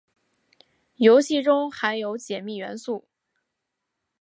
[0.95, 3.07] 游戏中含有解密元素。